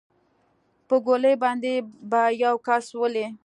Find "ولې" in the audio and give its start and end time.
3.01-3.25